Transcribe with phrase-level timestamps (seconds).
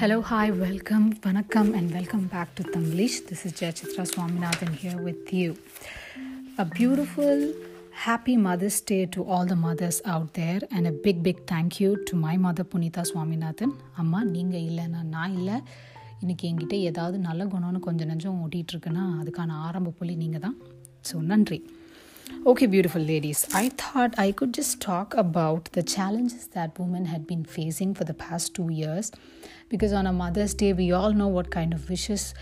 [0.00, 3.14] Hello, hi, welcome, vanakkam, and welcome back to Tamglish.
[3.28, 5.56] This is Jayachitra Swaminathan here with you.
[6.56, 7.40] A beautiful,
[8.04, 11.90] happy Mother's Day to all the mothers out there, and a big, big thank you
[12.04, 13.72] to my mother Punita Swaminathan.
[14.02, 15.56] அம்மா நீங்கள் இல்லைன்னா நான் இல்லை
[16.22, 20.56] இன்றைக்கி என்கிட்ட ஏதாவது நல்ல குணம்னு கொஞ்சம் நஞ்சம் ஓட்டிகிட்ருக்குன்னா அதுக்கான ஆரம்ப புள்ளி நீங்கள் தான்
[21.10, 21.60] ஸோ நன்றி
[22.46, 27.26] Okay, beautiful ladies, I thought I could just talk about the challenges that women had
[27.26, 29.12] been facing for the past two years
[29.68, 32.34] because on a Mother's Day, we all know what kind of wishes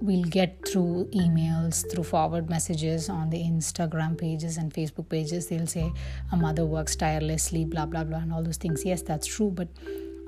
[0.00, 5.46] we'll get through emails, through forward messages on the Instagram pages and Facebook pages.
[5.46, 5.92] They'll say,
[6.32, 8.84] A mother works tirelessly, blah, blah, blah, and all those things.
[8.84, 9.68] Yes, that's true, but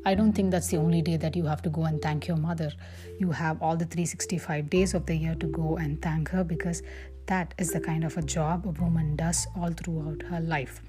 [0.08, 2.38] I don't think that's the only day that you have to go and thank your
[2.38, 2.72] mother.
[3.18, 6.82] You have all the 365 days of the year to go and thank her because
[7.26, 10.80] that is the kind of a job a woman does all throughout her life.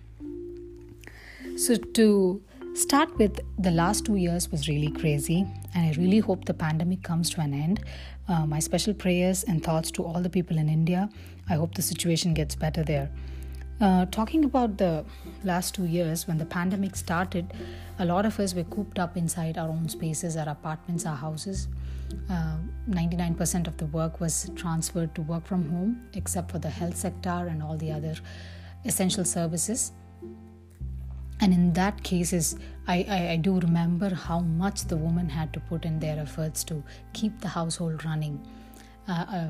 [1.58, 2.42] So, to
[2.76, 5.46] start with, the last two years was really crazy,
[5.76, 7.84] and I really hope the pandemic comes to an end.
[8.30, 11.10] Uh, my special prayers and thoughts to all the people in India.
[11.50, 13.10] I hope the situation gets better there.
[13.82, 15.06] Uh, talking about the
[15.44, 17.54] last two years, when the pandemic started,
[17.98, 21.68] a lot of us were cooped up inside our own spaces, our apartments, our houses.
[22.30, 22.58] Uh,
[22.90, 27.48] 99% of the work was transferred to work from home, except for the health sector
[27.50, 28.16] and all the other
[28.84, 29.94] essential services.
[31.42, 35.60] And in that cases, I, I, I do remember how much the women had to
[35.62, 36.84] put in their efforts to
[37.14, 38.46] keep the household running.
[39.08, 39.48] Uh, uh,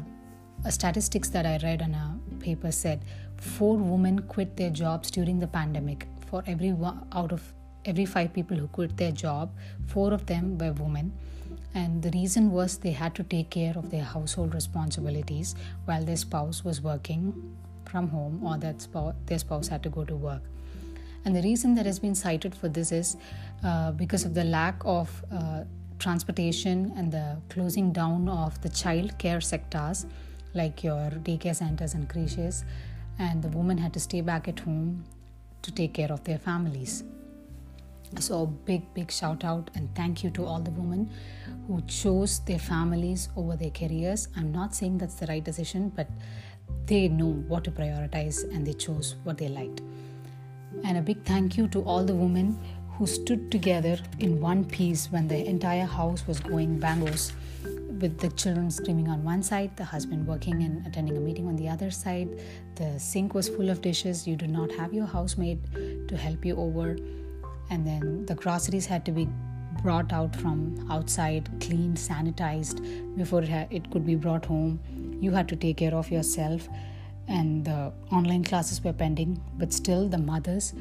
[0.68, 3.04] statistics that I read on a paper said
[3.38, 6.08] four women quit their jobs during the pandemic.
[6.28, 7.42] For every one, out of
[7.86, 9.52] every five people who quit their job,
[9.88, 11.14] four of them were women.
[11.74, 16.18] And the reason was they had to take care of their household responsibilities while their
[16.18, 18.88] spouse was working from home or that
[19.26, 20.42] their spouse had to go to work.
[21.26, 23.18] And the reason that has been cited for this is
[23.64, 25.64] uh, because of the lack of uh,
[26.00, 30.06] transportation and the closing down of the child care sectors
[30.54, 32.64] like your daycare centers and creches,
[33.18, 35.04] and the women had to stay back at home
[35.62, 37.04] to take care of their families.
[38.20, 41.12] So, a big, big shout out and thank you to all the women
[41.68, 44.30] who chose their families over their careers.
[44.36, 46.08] I'm not saying that's the right decision, but
[46.88, 49.82] they know what to prioritize and they chose what they liked.
[50.84, 52.58] And a big thank you to all the women
[52.94, 57.32] who stood together in one piece when the entire house was going bangos
[58.00, 61.56] with the children screaming on one side, the husband working and attending a meeting on
[61.56, 62.30] the other side.
[62.76, 64.28] The sink was full of dishes.
[64.28, 65.60] You did not have your housemaid
[66.08, 66.98] to help you over.
[67.70, 69.28] And then the groceries had to be
[69.84, 74.80] brought out from outside, cleaned, sanitized before it, ha- it could be brought home.
[75.22, 76.68] You had to take care of yourself.
[77.28, 80.74] And the online classes were pending, but still, the mothers,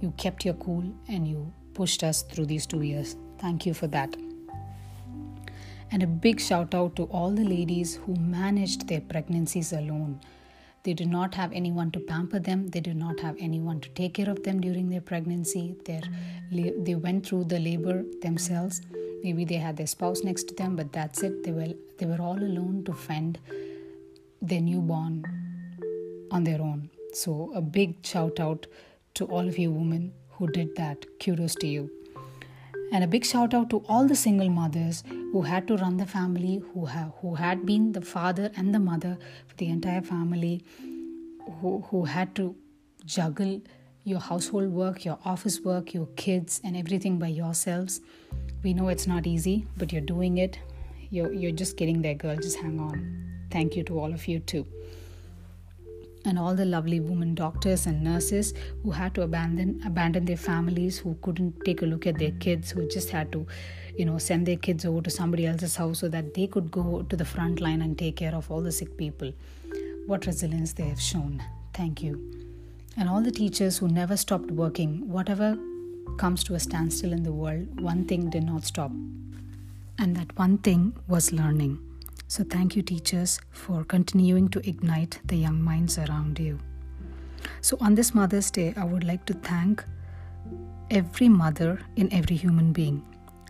[0.00, 3.16] you kept your cool and you pushed us through these two years.
[3.38, 4.25] Thank you for that.
[5.92, 10.20] And a big shout out to all the ladies who managed their pregnancies alone.
[10.82, 14.14] They did not have anyone to pamper them, they did not have anyone to take
[14.14, 15.74] care of them during their pregnancy.
[15.84, 16.02] Their,
[16.50, 18.82] they went through the labor themselves.
[19.22, 21.42] Maybe they had their spouse next to them, but that's it.
[21.42, 23.38] They were, they were all alone to fend
[24.40, 25.24] their newborn
[26.30, 26.90] on their own.
[27.12, 28.66] So, a big shout out
[29.14, 31.04] to all of you women who did that.
[31.18, 31.90] Kudos to you.
[32.92, 36.06] And a big shout out to all the single mothers who had to run the
[36.06, 40.64] family, who, have, who had been the father and the mother for the entire family,
[41.60, 42.54] who, who had to
[43.04, 43.60] juggle
[44.04, 48.00] your household work, your office work, your kids, and everything by yourselves.
[48.62, 50.58] We know it's not easy, but you're doing it.
[51.10, 52.36] You're, you're just getting there, girl.
[52.36, 53.46] Just hang on.
[53.50, 54.66] Thank you to all of you, too
[56.26, 60.98] and all the lovely women doctors and nurses who had to abandon abandon their families
[60.98, 63.46] who couldn't take a look at their kids who just had to
[63.96, 67.02] you know send their kids over to somebody else's house so that they could go
[67.02, 69.32] to the front line and take care of all the sick people.
[70.06, 71.42] What resilience they have shown.
[71.74, 72.12] Thank you.
[72.96, 75.56] And all the teachers who never stopped working whatever
[76.18, 78.90] comes to a standstill in the world one thing did not stop.
[79.98, 81.78] And that one thing was learning
[82.28, 86.58] so, thank you, teachers, for continuing to ignite the young minds around you.
[87.60, 89.84] So, on this Mother's Day, I would like to thank
[90.90, 93.04] every mother in every human being.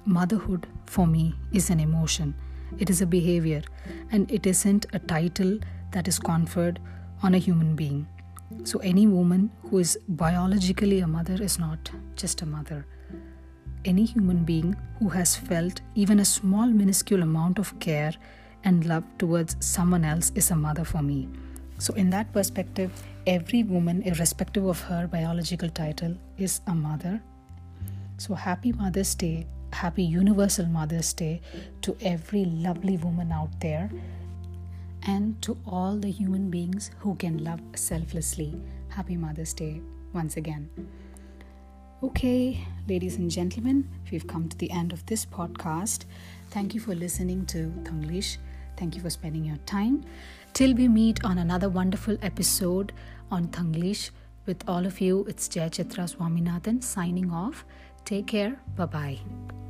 [0.04, 2.34] Motherhood, for me, is an emotion,
[2.78, 3.62] it is a behavior,
[4.12, 5.58] and it isn't a title
[5.92, 6.78] that is conferred
[7.22, 8.06] on a human being.
[8.64, 12.86] So, any woman who is biologically a mother is not just a mother.
[13.86, 18.12] Any human being who has felt even a small, minuscule amount of care
[18.66, 21.28] and love towards someone else is a mother for me.
[21.78, 22.90] So, in that perspective,
[23.26, 27.22] every woman, irrespective of her biological title, is a mother.
[28.18, 29.46] So, happy Mother's Day.
[29.72, 31.40] happy Universal Mother's Day
[31.82, 33.90] to every lovely woman out there
[35.02, 38.54] and to all the human beings who can love selflessly.
[38.88, 39.82] Happy Mother's Day
[40.14, 40.70] once again.
[42.02, 46.06] Okay, ladies and gentlemen, we've come to the end of this podcast.
[46.50, 48.38] Thank you for listening to Tanglish.
[48.76, 50.04] Thank you for spending your time.
[50.52, 52.92] Till we meet on another wonderful episode
[53.30, 54.10] on Thanglish
[54.46, 57.64] with all of you, it's Jayachitra Swaminathan signing off.
[58.04, 58.60] Take care.
[58.76, 59.65] Bye bye.